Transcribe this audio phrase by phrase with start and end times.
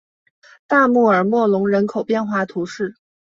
[0.65, 2.95] 大穆尔默隆人口变化图示